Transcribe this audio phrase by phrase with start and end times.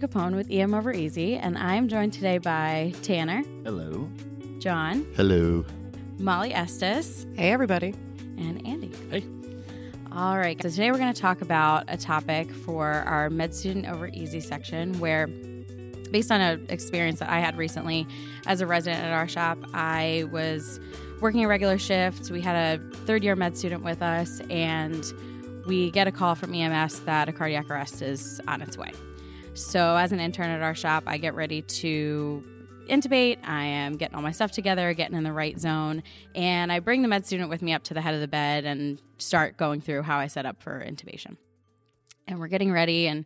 [0.00, 4.08] Capone with EM Over Easy, and I'm joined today by Tanner, Hello.
[4.58, 5.64] John, Hello.
[6.18, 7.94] Molly Estes, Hey, everybody.
[8.38, 8.90] and Andy.
[9.10, 9.24] Hey.
[10.10, 13.86] All right, so today we're going to talk about a topic for our Med Student
[13.88, 15.26] Over Easy section where,
[16.10, 18.06] based on an experience that I had recently
[18.46, 20.80] as a resident at our shop, I was
[21.20, 22.30] working a regular shift.
[22.30, 25.04] We had a third year med student with us, and
[25.66, 28.92] we get a call from EMS that a cardiac arrest is on its way.
[29.54, 32.44] So, as an intern at our shop, I get ready to
[32.88, 33.38] intubate.
[33.44, 36.02] I am getting all my stuff together, getting in the right zone,
[36.34, 38.64] and I bring the med student with me up to the head of the bed
[38.64, 41.36] and start going through how I set up for intubation.
[42.28, 43.24] And we're getting ready, and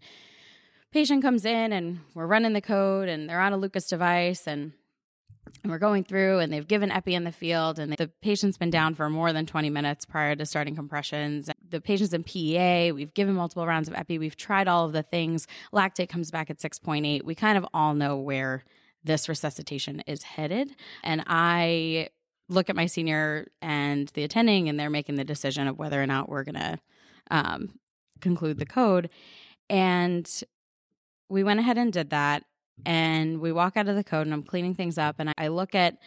[0.92, 4.72] patient comes in, and we're running the code, and they're on a Lucas device, and
[5.62, 8.70] and we're going through and they've given epi in the field and the patient's been
[8.70, 11.50] down for more than 20 minutes prior to starting compressions.
[11.68, 14.18] The patient's in PEA we've given multiple rounds of epi.
[14.18, 15.46] We've tried all of the things.
[15.72, 18.64] Lactate comes back at 6.8 we kind of all know where
[19.02, 20.74] this resuscitation is headed.
[21.02, 22.08] And i
[22.48, 26.06] look at my senior and the attending and they're making the decision of whether or
[26.06, 26.78] not we're going to
[27.30, 27.78] um,
[28.20, 29.08] conclude the code.
[29.70, 30.30] And
[31.28, 32.44] we went ahead and did that
[32.84, 35.74] and we walk out of the code and I'm cleaning things up and I look
[35.74, 35.98] at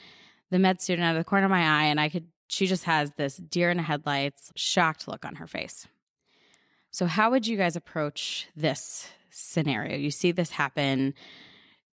[0.50, 2.86] the med student out of the corner of my eye and I could she just
[2.86, 5.86] has this deer in the headlights shocked look on her face.
[6.92, 9.98] So how would you guys approach this scenario?
[9.98, 11.14] You see this happen,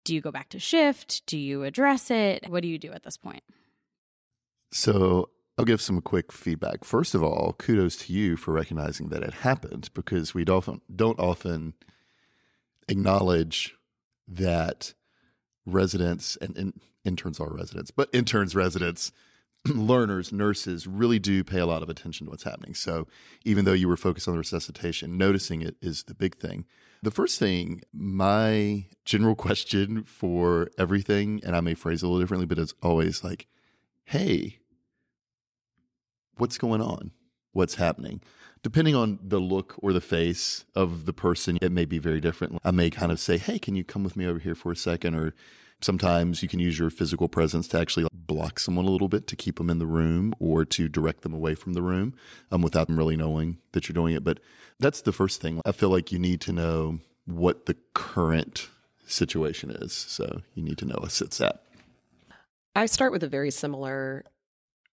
[0.04, 1.26] do you go back to shift?
[1.26, 2.48] Do you address it?
[2.48, 3.42] What do you do at this point?
[4.70, 6.84] So I'll give some quick feedback.
[6.84, 11.18] First of all, kudos to you for recognizing that it happened because we often don't
[11.18, 11.74] often
[12.88, 13.74] acknowledge
[14.28, 14.94] that
[15.66, 16.72] residents and in,
[17.04, 19.12] interns are residents, but interns, residents,
[19.68, 22.74] learners, nurses really do pay a lot of attention to what's happening.
[22.74, 23.06] So
[23.44, 26.66] even though you were focused on the resuscitation, noticing it is the big thing.
[27.02, 32.20] The first thing, my general question for everything, and I may phrase it a little
[32.20, 33.46] differently, but it's always like,
[34.04, 34.58] hey,
[36.36, 37.12] what's going on?
[37.54, 38.20] What's happening?
[38.62, 42.58] Depending on the look or the face of the person, it may be very different.
[42.64, 44.76] I may kind of say, Hey, can you come with me over here for a
[44.76, 45.14] second?
[45.14, 45.34] Or
[45.80, 49.36] sometimes you can use your physical presence to actually block someone a little bit to
[49.36, 52.14] keep them in the room or to direct them away from the room
[52.50, 54.24] um, without them really knowing that you're doing it.
[54.24, 54.40] But
[54.80, 55.60] that's the first thing.
[55.64, 58.68] I feel like you need to know what the current
[59.06, 59.92] situation is.
[59.92, 61.62] So you need to know a sit at.
[62.74, 64.24] I start with a very similar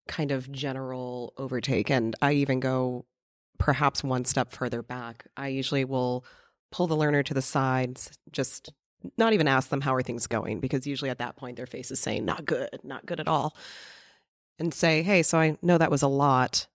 [0.09, 3.07] kind of general overtake, and I even go
[3.59, 5.27] perhaps one step further back.
[5.37, 6.25] I usually will
[6.71, 8.73] pull the learner to the sides, just
[9.17, 11.91] not even ask them how are things going, because usually at that point their face
[11.91, 13.57] is saying not good, not good at all,
[14.59, 16.67] and say, hey, so I know that was a lot.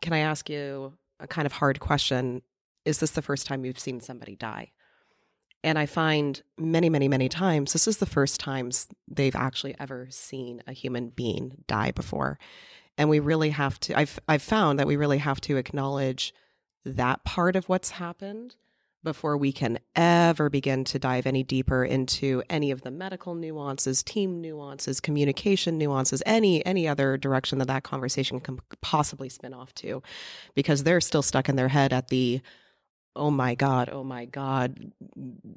[0.00, 2.42] Can I ask you a kind of hard question?
[2.84, 4.72] Is this the first time you've seen somebody die?
[5.64, 10.08] And I find many, many, many times this is the first times they've actually ever
[10.10, 12.38] seen a human being die before.
[12.98, 16.34] And we really have to, I've, I've found that we really have to acknowledge
[16.84, 18.56] that part of what's happened
[19.04, 24.02] before we can ever begin to dive any deeper into any of the medical nuances,
[24.02, 29.74] team nuances, communication nuances, any any other direction that that conversation can possibly spin off
[29.74, 30.02] to,
[30.54, 32.40] because they're still stuck in their head at the
[33.14, 34.92] oh my god oh my god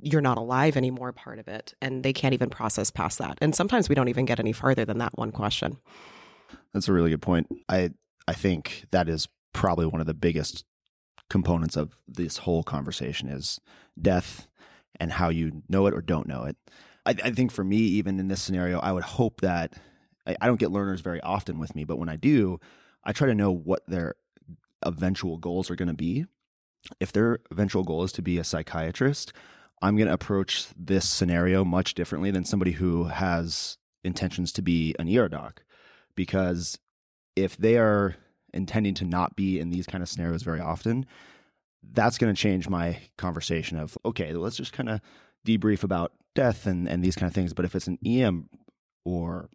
[0.01, 3.55] you're not alive anymore part of it and they can't even process past that and
[3.55, 5.77] sometimes we don't even get any farther than that one question
[6.75, 7.47] That's a really good point.
[7.69, 7.91] I
[8.27, 10.65] I think that is probably one of the biggest
[11.29, 13.61] components of this whole conversation is
[13.99, 14.47] death
[14.99, 16.57] and how you know it or don't know it.
[17.05, 19.73] I, I think for me, even in this scenario, I would hope that
[20.27, 22.59] I, I don't get learners very often with me, but when I do,
[23.05, 24.15] I try to know what their
[24.85, 26.25] eventual goals are going to be.
[26.99, 29.33] If their eventual goal is to be a psychiatrist,
[29.81, 34.95] I'm going to approach this scenario much differently than somebody who has intentions to be
[34.99, 35.63] an ER doc.
[36.15, 36.79] Because
[37.35, 38.15] if they are
[38.53, 41.05] intending to not be in these kind of scenarios very often,
[41.91, 45.01] that's going to change my conversation of, okay, let's just kind of
[45.45, 47.53] debrief about death and, and these kind of things.
[47.53, 48.49] But if it's an EM
[49.03, 49.49] or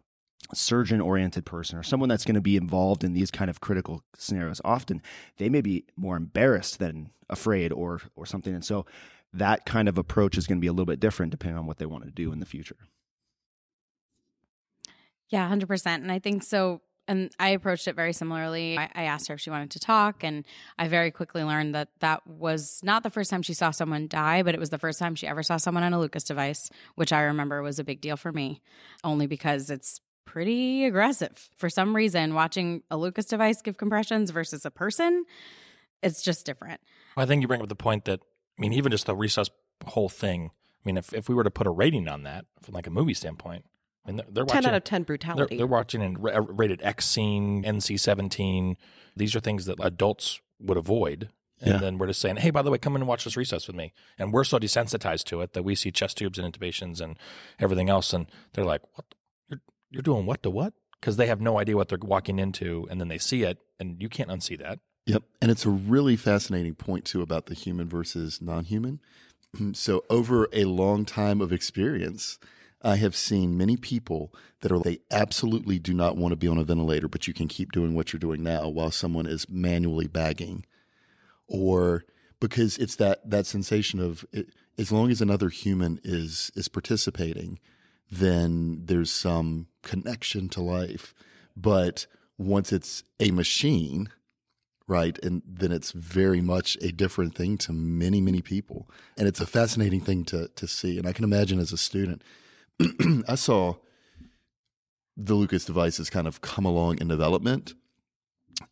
[0.53, 4.03] surgeon oriented person or someone that's going to be involved in these kind of critical
[4.17, 5.01] scenarios often
[5.37, 8.85] they may be more embarrassed than afraid or or something and so
[9.33, 11.77] that kind of approach is going to be a little bit different depending on what
[11.77, 12.77] they want to do in the future
[15.31, 15.85] Yeah, 100%.
[15.87, 16.81] And I think so.
[17.07, 18.77] And I approached it very similarly.
[18.77, 20.45] I, I asked her if she wanted to talk, and
[20.77, 24.43] I very quickly learned that that was not the first time she saw someone die,
[24.43, 27.11] but it was the first time she ever saw someone on a Lucas device, which
[27.11, 28.61] I remember was a big deal for me,
[29.03, 31.49] only because it's pretty aggressive.
[31.57, 35.25] For some reason, watching a Lucas device give compressions versus a person,
[36.01, 36.81] it's just different.
[37.17, 38.19] I think you bring up the point that
[38.57, 39.49] I mean, even just the resus
[39.85, 40.51] whole thing
[40.83, 42.89] I mean, if, if we were to put a rating on that from like a
[42.89, 43.65] movie standpoint,
[44.03, 45.57] I mean, they're, they're 10 watching, out of 10 they're, brutality.
[45.57, 48.77] they're watching in rated X scene, NC 17.
[49.15, 51.29] These are things that adults would avoid.
[51.59, 51.77] And Yeah.
[51.77, 53.75] then we're just saying, hey, by the way, come in and watch this resus with
[53.75, 53.93] me.
[54.17, 57.15] And we're so desensitized to it that we see chest tubes and intubations and
[57.59, 58.11] everything else.
[58.11, 59.05] And they're like, what?
[59.91, 60.73] You're, doing what to what?
[60.99, 62.87] Because they have no idea what they're walking into.
[62.89, 64.79] And then they see it, and you can't unsee that.
[65.05, 65.23] Yep.
[65.41, 68.99] And it's a really fascinating point, too, about the human versus non human.
[69.73, 72.39] So, over a long time of experience,
[72.83, 76.57] I have seen many people that are, they absolutely do not want to be on
[76.57, 80.07] a ventilator, but you can keep doing what you're doing now while someone is manually
[80.07, 80.65] bagging.
[81.47, 82.05] Or
[82.39, 87.59] because it's that, that sensation of it, as long as another human is, is participating,
[88.11, 91.13] then there's some connection to life.
[91.55, 92.05] But
[92.37, 94.09] once it's a machine,
[94.87, 95.17] right?
[95.23, 98.89] And then it's very much a different thing to many, many people.
[99.17, 100.97] And it's a fascinating thing to, to see.
[100.97, 102.21] And I can imagine as a student,
[103.27, 103.75] I saw
[105.15, 107.73] the Lucas devices kind of come along in development.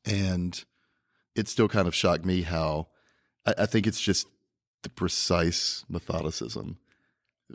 [0.06, 0.62] And
[1.36, 2.88] it still kind of shocked me how
[3.46, 4.28] I, I think it's just
[4.84, 6.78] the precise methodicism,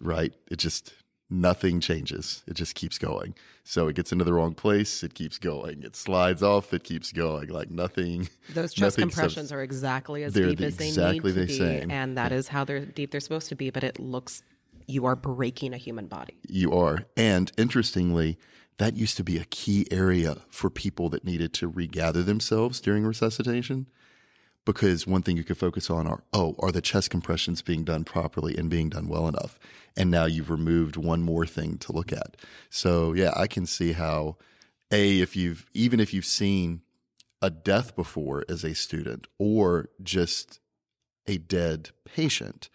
[0.01, 0.33] right?
[0.51, 0.95] It just,
[1.31, 2.43] nothing changes.
[2.47, 3.35] It just keeps going.
[3.65, 5.83] So it gets into the wrong place, it keeps going.
[5.83, 7.49] It slides off, it keeps going.
[7.49, 8.29] Like nothing.
[8.53, 11.47] Those chest nothing compressions are exactly as deep the- as they exactly need to the
[11.47, 11.91] be, same.
[11.91, 13.71] and that is how they're deep they're supposed to be.
[13.71, 14.43] But it looks
[14.87, 16.35] you are breaking a human body.
[16.47, 17.05] You are.
[17.17, 18.37] And interestingly,
[18.77, 23.05] that used to be a key area for people that needed to regather themselves during
[23.05, 23.87] resuscitation.
[24.65, 28.05] Because one thing you could focus on are, oh, are the chest compressions being done
[28.05, 29.59] properly and being done well enough?
[29.97, 32.37] And now you've removed one more thing to look at.
[32.71, 34.37] So yeah, I can see how,
[34.91, 36.81] A, if you've, even if you've seen
[37.43, 40.61] a death before as a student or just
[41.27, 42.71] a dead patient,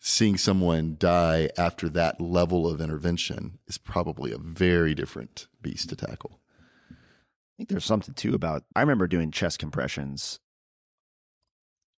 [0.00, 5.96] seeing someone die after that level of intervention is probably a very different beast to
[5.96, 6.40] tackle.
[6.90, 6.94] I
[7.56, 8.64] think there's something too about.
[8.74, 10.40] I remember doing chest compressions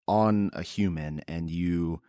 [0.09, 2.01] on a human, and you.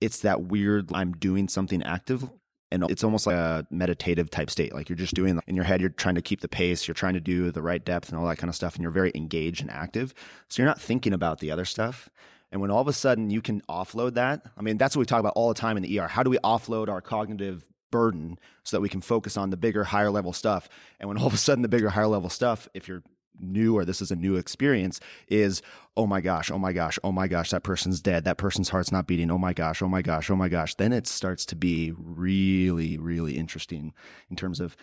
[0.00, 0.90] It's that weird.
[0.94, 2.26] I'm doing something active,
[2.70, 4.72] and it's almost like a meditative type state.
[4.72, 5.82] Like you're just doing in your head.
[5.82, 6.88] You're trying to keep the pace.
[6.88, 8.92] You're trying to do the right depth and all that kind of stuff, and you're
[8.92, 10.14] very engaged and active.
[10.48, 12.08] So you're not thinking about the other stuff.
[12.52, 15.06] And when all of a sudden you can offload that, I mean, that's what we
[15.06, 16.08] talk about all the time in the ER.
[16.08, 19.84] How do we offload our cognitive burden so that we can focus on the bigger,
[19.84, 20.68] higher level stuff?
[20.98, 23.02] And when all of a sudden the bigger, higher level stuff, if you're
[23.40, 25.62] new or this is a new experience, is
[25.96, 28.24] oh my gosh, oh my gosh, oh my gosh, that person's dead.
[28.24, 29.30] That person's heart's not beating.
[29.30, 30.74] Oh my gosh, oh my gosh, oh my gosh.
[30.74, 33.92] Then it starts to be really, really interesting
[34.30, 34.76] in terms of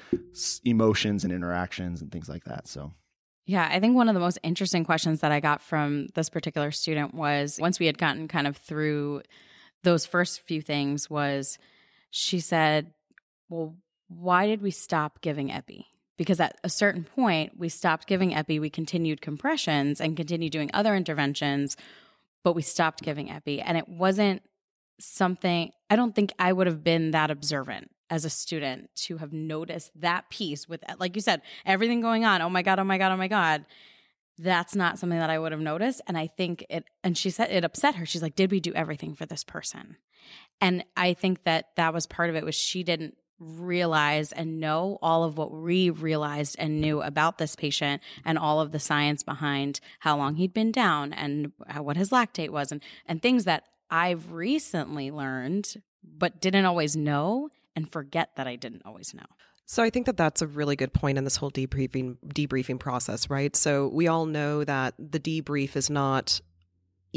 [0.63, 2.67] emotions and interactions and things like that.
[2.67, 2.93] So.
[3.45, 6.69] Yeah, I think one of the most interesting questions that I got from this particular
[6.71, 9.21] student was once we had gotten kind of through
[9.83, 11.57] those first few things was
[12.09, 12.93] she said,
[13.47, 13.75] "Well,
[14.09, 18.59] why did we stop giving epi?" Because at a certain point, we stopped giving epi,
[18.59, 21.77] we continued compressions and continued doing other interventions,
[22.43, 23.61] but we stopped giving epi.
[23.61, 24.41] And it wasn't
[24.99, 29.33] something I don't think I would have been that observant as a student to have
[29.33, 32.41] noticed that piece with like you said everything going on.
[32.41, 33.65] Oh my god oh my god oh my god.
[34.39, 36.01] That's not something that I would have noticed.
[36.07, 38.05] And I think it and she said it upset her.
[38.05, 39.97] She's like did we do everything for this person?
[40.61, 44.97] And I think that that was part of it was she didn't realize and know
[45.01, 49.23] all of what we realized and knew about this patient and all of the science
[49.23, 53.63] behind how long he'd been down and what his lactate was and and things that
[53.89, 59.25] I've recently learned but didn't always know and forget that I didn't always know.
[59.69, 63.29] So I think that that's a really good point in this whole debriefing debriefing process,
[63.29, 63.55] right?
[63.55, 66.39] So we all know that the debrief is not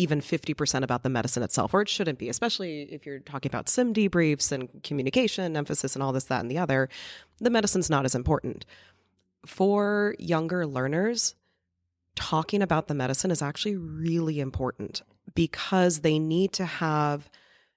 [0.00, 3.68] even 50% about the medicine itself, or it shouldn't be, especially if you're talking about
[3.68, 6.88] sim debriefs and communication, emphasis, and all this, that, and the other.
[7.38, 8.64] The medicine's not as important.
[9.44, 11.34] For younger learners,
[12.16, 15.02] talking about the medicine is actually really important
[15.34, 17.28] because they need to have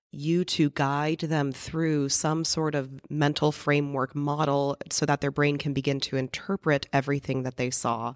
[0.10, 5.58] you to guide them through some sort of mental framework model so that their brain
[5.58, 8.14] can begin to interpret everything that they saw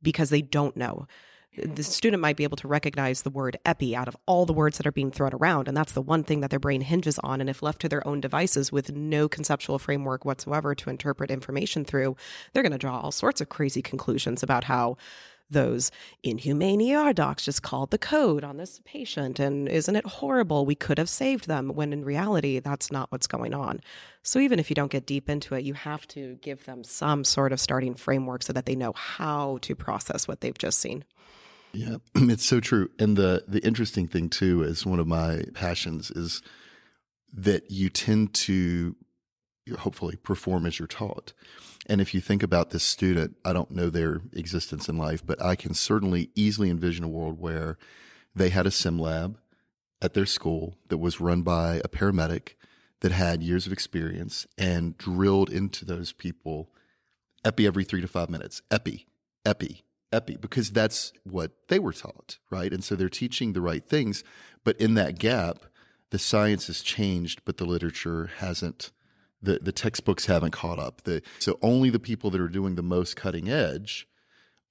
[0.00, 1.06] because they don't know.
[1.56, 4.78] The student might be able to recognize the word epi out of all the words
[4.78, 5.68] that are being thrown around.
[5.68, 7.40] And that's the one thing that their brain hinges on.
[7.40, 11.84] And if left to their own devices with no conceptual framework whatsoever to interpret information
[11.84, 12.16] through,
[12.52, 14.96] they're going to draw all sorts of crazy conclusions about how
[15.52, 15.90] those
[16.22, 19.38] inhumane ER docs just called the code on this patient.
[19.38, 20.64] And isn't it horrible?
[20.64, 23.80] We could have saved them when in reality, that's not what's going on.
[24.22, 27.24] So even if you don't get deep into it, you have to give them some
[27.24, 31.04] sort of starting framework so that they know how to process what they've just seen.
[31.72, 32.90] Yeah, it's so true.
[32.98, 36.42] And the the interesting thing too is one of my passions is
[37.32, 38.94] that you tend to
[39.78, 41.32] hopefully perform as you're taught.
[41.86, 45.42] And if you think about this student, I don't know their existence in life, but
[45.42, 47.78] I can certainly easily envision a world where
[48.34, 49.38] they had a sim lab
[50.00, 52.54] at their school that was run by a paramedic
[53.00, 56.70] that had years of experience and drilled into those people
[57.44, 59.06] epi every three to five minutes, epi,
[59.44, 62.72] epi, epi, because that's what they were taught, right?
[62.72, 64.22] And so they're teaching the right things.
[64.64, 65.64] But in that gap,
[66.10, 68.92] the science has changed, but the literature hasn't.
[69.44, 71.02] The, the textbooks haven't caught up.
[71.02, 74.06] The, so only the people that are doing the most cutting edge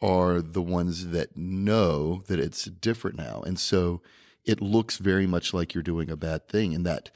[0.02, 3.42] are the ones that know that it's different now.
[3.46, 4.02] And so
[4.46, 6.74] it looks very much like you're doing a bad thing.
[6.74, 7.12] And that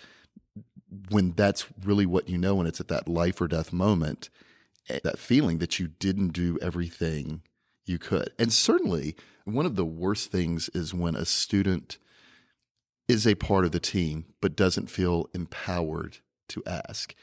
[1.10, 4.29] when that's really what you know, and it's at that life or death moment,
[4.89, 7.41] eh, that feeling that you didn't do everything
[7.86, 8.32] you could.
[8.39, 9.15] And certainly,
[9.46, 11.98] one of the worst things is when a student
[13.08, 16.18] is a part of the team but doesn't feel empowered
[16.50, 17.13] to ask.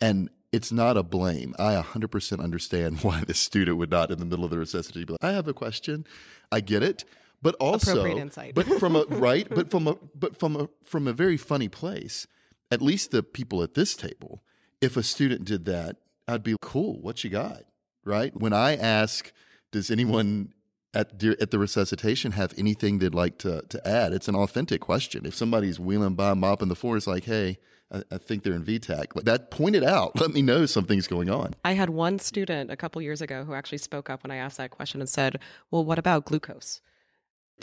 [0.00, 1.54] And it's not a blame.
[1.58, 5.12] I 100% understand why the student would not, in the middle of the necessity, be
[5.12, 6.06] like, I have a question.
[6.50, 7.04] I get it.
[7.40, 8.24] But also,
[8.54, 12.28] but from a right, but from a but from a from a very funny place.
[12.70, 14.44] At least the people at this table,
[14.80, 15.96] if a student did that,
[16.28, 17.00] I'd be cool.
[17.02, 17.64] What you got,
[18.04, 18.34] right?
[18.34, 19.32] When I ask,
[19.72, 20.52] does anyone
[20.94, 24.12] at the, at the resuscitation have anything they'd like to to add?
[24.12, 25.26] It's an authentic question.
[25.26, 27.58] If somebody's wheeling by, mopping the floor, it's like, hey,
[27.90, 29.16] I, I think they're in V-tach.
[29.16, 30.12] Like that, pointed out.
[30.20, 31.54] Let me know something's going on.
[31.64, 34.58] I had one student a couple years ago who actually spoke up when I asked
[34.58, 36.80] that question and said, "Well, what about glucose?"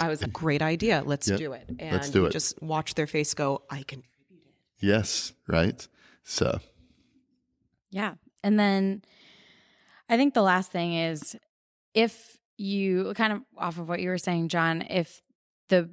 [0.02, 1.04] I was a great idea.
[1.06, 1.38] Let's Yep.
[1.40, 1.66] do it.
[1.78, 2.32] And Let's do it.
[2.32, 4.04] just watch their face go, I can
[4.80, 5.86] Yes, right.
[6.24, 6.60] So
[7.92, 8.14] Yeah.
[8.44, 9.02] And then
[10.08, 11.36] I think the last thing is
[11.94, 15.22] if you kind of off of what you were saying, John, if
[15.70, 15.90] the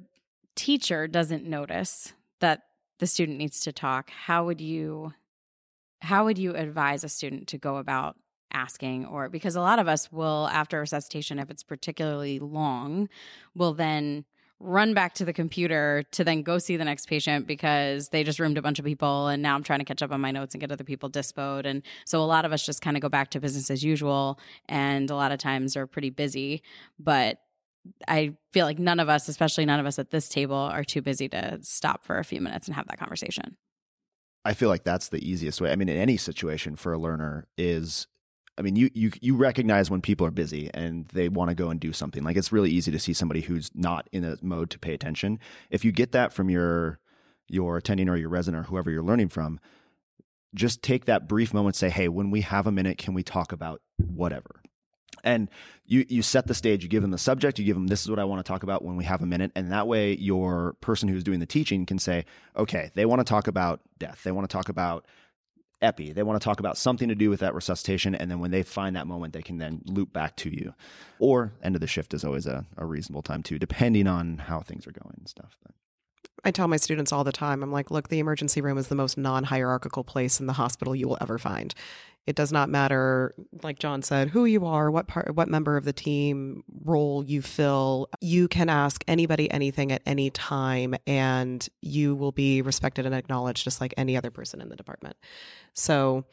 [0.55, 2.63] teacher doesn't notice that
[2.99, 5.13] the student needs to talk, how would you
[5.99, 8.15] how would you advise a student to go about
[8.53, 9.05] asking?
[9.05, 13.09] Or because a lot of us will after resuscitation if it's particularly long
[13.55, 14.25] will then
[14.59, 18.39] run back to the computer to then go see the next patient because they just
[18.39, 20.55] roomed a bunch of people and now I'm trying to catch up on my notes
[20.55, 21.65] and get other people dispoed.
[21.65, 24.39] And so a lot of us just kind of go back to business as usual
[24.67, 26.63] and a lot of times are pretty busy.
[26.97, 27.37] But
[28.07, 31.01] I feel like none of us, especially none of us at this table, are too
[31.01, 33.57] busy to stop for a few minutes and have that conversation.
[34.43, 35.71] I feel like that's the easiest way.
[35.71, 38.07] I mean, in any situation for a learner is
[38.57, 41.69] I mean, you you you recognize when people are busy and they want to go
[41.69, 42.23] and do something.
[42.23, 45.39] Like it's really easy to see somebody who's not in a mode to pay attention.
[45.69, 46.99] If you get that from your
[47.47, 49.59] your attending or your resident or whoever you're learning from,
[50.55, 53.51] just take that brief moment say, "Hey, when we have a minute, can we talk
[53.51, 54.61] about whatever?"
[55.23, 55.49] And
[55.85, 58.09] you you set the stage, you give them the subject, you give them this is
[58.09, 60.73] what I want to talk about when we have a minute, and that way your
[60.81, 64.23] person who's doing the teaching can say, "Okay, they want to talk about death.
[64.23, 65.05] They want to talk about
[65.81, 66.11] epi.
[66.11, 68.15] They want to talk about something to do with that resuscitation.
[68.15, 70.73] And then when they find that moment, they can then loop back to you.
[71.19, 74.61] Or end of the shift is always a, a reasonable time too, depending on how
[74.61, 75.57] things are going and stuff.
[75.63, 75.73] But
[76.43, 78.95] I tell my students all the time, I'm like, look, the emergency room is the
[78.95, 81.73] most non hierarchical place in the hospital you will ever find.
[82.27, 85.85] It does not matter, like John said, who you are, what part, what member of
[85.85, 88.09] the team role you fill.
[88.19, 93.63] You can ask anybody anything at any time, and you will be respected and acknowledged
[93.63, 95.15] just like any other person in the department.
[95.73, 96.25] So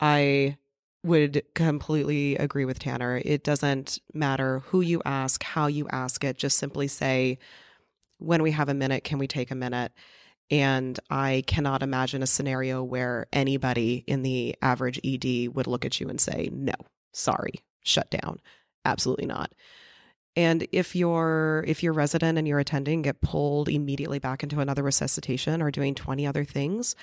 [0.00, 0.56] I
[1.04, 3.20] would completely agree with Tanner.
[3.22, 7.38] It doesn't matter who you ask, how you ask it, just simply say,
[8.18, 9.92] when we have a minute, can we take a minute?
[10.50, 16.00] And I cannot imagine a scenario where anybody in the average ED would look at
[16.00, 16.74] you and say, no,
[17.12, 18.40] sorry, shut down.
[18.84, 19.52] Absolutely not.
[20.34, 24.82] And if your if your resident and your attending get pulled immediately back into another
[24.82, 26.96] resuscitation or doing 20 other things,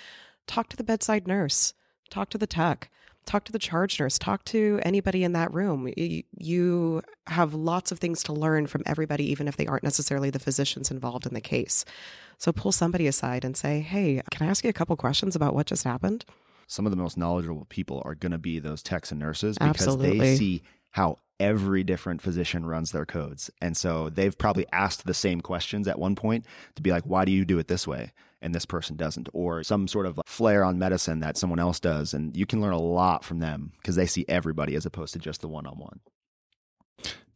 [0.48, 1.74] talk to the bedside nurse,
[2.10, 2.89] talk to the tech,
[3.29, 5.91] talk to the charge nurse, talk to anybody in that room.
[5.95, 10.39] You, have lots of things to learn from everybody, even if they aren't necessarily the
[10.39, 11.86] physicians involved in the case.
[12.39, 15.53] So pull somebody aside and say, Hey, can I ask you a couple questions about
[15.53, 16.25] what just happened?
[16.69, 19.88] some of the most knowledgeable people are going to be those techs and nurses because
[19.88, 20.19] Absolutely.
[20.19, 23.50] they see how every different physician runs their codes.
[23.59, 26.45] And so they've probably asked the same questions at one point
[26.75, 28.12] to be like, why do you do it this way?
[28.41, 32.13] And this person doesn't, or some sort of flair on medicine that someone else does.
[32.13, 35.19] And you can learn a lot from them because they see everybody as opposed to
[35.19, 36.00] just the one on one.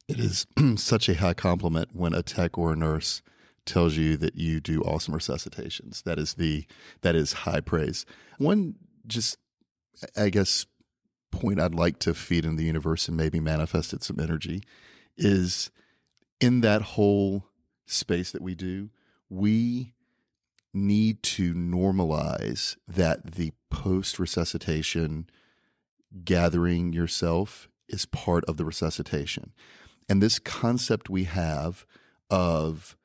[0.07, 0.45] It is
[0.77, 3.22] such a high compliment when a tech or a nurse
[3.65, 6.03] tells you that you do awesome resuscitations.
[6.03, 6.65] That is the
[7.01, 8.05] that is high praise.
[8.38, 8.75] One
[9.07, 9.38] just
[10.17, 10.65] I guess
[11.31, 14.63] point I'd like to feed in the universe and maybe manifested some energy
[15.17, 15.72] is
[16.39, 17.45] in that whole
[17.86, 18.89] space that we do,
[19.29, 19.93] we
[20.73, 25.27] need to normalize that the post resuscitation
[26.23, 29.51] gathering yourself is part of the resuscitation.
[30.09, 31.85] And this concept we have
[32.29, 32.97] of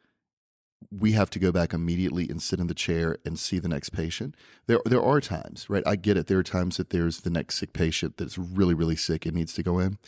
[0.91, 3.91] we have to go back immediately and sit in the chair and see the next
[3.91, 4.35] patient.
[4.67, 5.83] There there are times, right?
[5.87, 6.27] I get it.
[6.27, 9.53] There are times that there's the next sick patient that's really really sick and needs
[9.55, 9.99] to go in.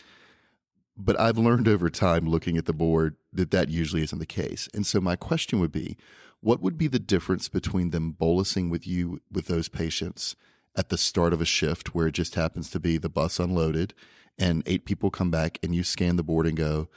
[0.97, 4.69] But I've learned over time looking at the board that that usually isn't the case.
[4.75, 5.97] And so my question would be,
[6.41, 10.37] what would be the difference between them bolusing with you with those patients
[10.77, 13.93] at the start of a shift where it just happens to be the bus unloaded
[14.39, 16.89] and eight people come back and you scan the board and go,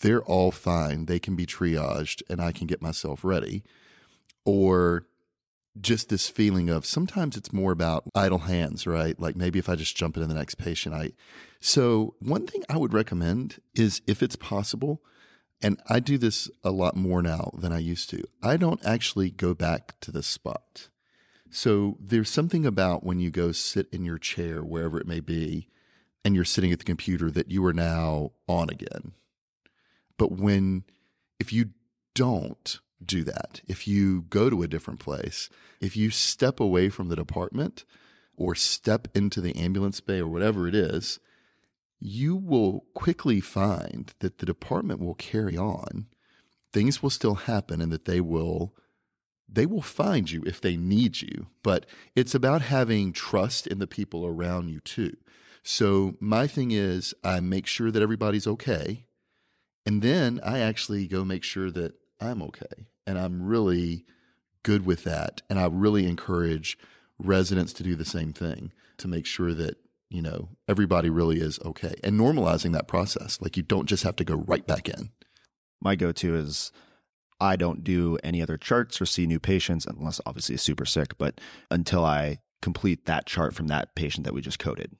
[0.00, 1.06] they're all fine.
[1.06, 3.64] They can be triaged and I can get myself ready.
[4.44, 5.06] Or
[5.80, 9.18] just this feeling of sometimes it's more about idle hands, right?
[9.18, 11.12] Like maybe if I just jump into the next patient, I.
[11.60, 15.00] So, one thing I would recommend is if it's possible,
[15.64, 19.30] and I do this a lot more now than I used to, I don't actually
[19.30, 20.88] go back to the spot.
[21.50, 25.68] So, there's something about when you go sit in your chair, wherever it may be,
[26.22, 29.12] and you're sitting at the computer that you are now on again.
[30.18, 30.84] But when,
[31.40, 31.70] if you
[32.14, 35.48] don't do that, if you go to a different place,
[35.80, 37.84] if you step away from the department
[38.36, 41.20] or step into the ambulance bay or whatever it is,
[42.06, 46.06] you will quickly find that the department will carry on.
[46.70, 48.74] Things will still happen and that they will
[49.48, 51.46] they will find you if they need you.
[51.62, 55.16] But it's about having trust in the people around you too.
[55.62, 59.06] So my thing is I make sure that everybody's okay.
[59.86, 62.88] And then I actually go make sure that I'm okay.
[63.06, 64.04] And I'm really
[64.62, 65.40] good with that.
[65.48, 66.76] And I really encourage
[67.18, 69.76] residents to do the same thing to make sure that,
[70.14, 73.40] you know, everybody really is okay and normalizing that process.
[73.40, 75.10] Like you don't just have to go right back in.
[75.80, 76.70] My go to is
[77.40, 81.40] I don't do any other charts or see new patients unless obviously super sick, but
[81.68, 84.96] until I complete that chart from that patient that we just coded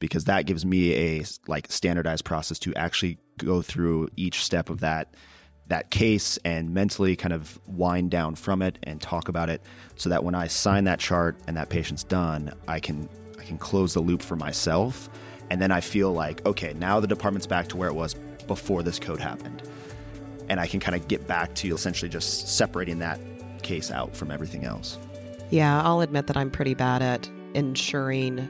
[0.00, 4.80] because that gives me a like standardized process to actually go through each step of
[4.80, 5.14] that
[5.68, 9.62] that case and mentally kind of wind down from it and talk about it
[9.94, 13.58] so that when I sign that chart and that patient's done, I can I can
[13.58, 15.08] close the loop for myself
[15.50, 18.14] and then I feel like okay, now the department's back to where it was
[18.46, 19.62] before this code happened.
[20.48, 23.18] And I can kind of get back to essentially just separating that
[23.62, 24.98] case out from everything else.
[25.50, 28.48] Yeah, I'll admit that I'm pretty bad at ensuring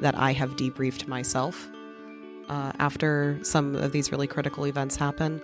[0.00, 1.70] that I have debriefed myself
[2.48, 5.42] uh, after some of these really critical events happen.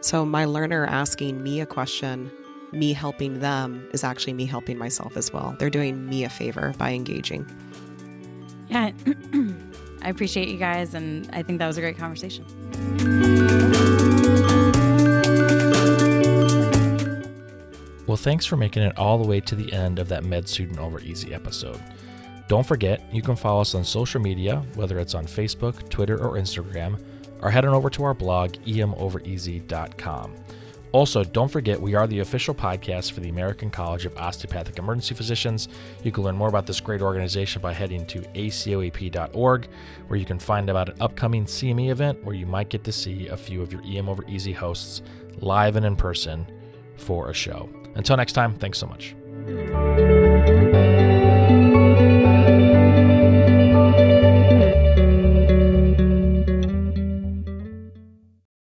[0.00, 2.30] So, my learner asking me a question,
[2.72, 5.54] me helping them, is actually me helping myself as well.
[5.58, 7.46] They're doing me a favor by engaging.
[8.70, 8.92] Yeah,
[10.02, 12.44] I appreciate you guys, and I think that was a great conversation.
[18.06, 20.78] Well, thanks for making it all the way to the end of that Med Student
[20.78, 21.80] Over Easy episode.
[22.48, 26.32] Don't forget, you can follow us on social media, whether it's on Facebook, Twitter, or
[26.36, 27.00] Instagram,
[27.42, 30.34] or head on over to our blog, emovereasy.com.
[30.92, 35.14] Also, don't forget we are the official podcast for the American College of Osteopathic Emergency
[35.14, 35.68] Physicians.
[36.02, 39.68] You can learn more about this great organization by heading to acoep.org,
[40.08, 43.28] where you can find about an upcoming CME event where you might get to see
[43.28, 45.02] a few of your EM Over Easy hosts
[45.38, 46.46] live and in person
[46.96, 47.68] for a show.
[47.94, 49.14] Until next time, thanks so much.